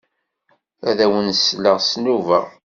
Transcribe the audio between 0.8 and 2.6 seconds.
Ad awen-sleɣ s nnuba.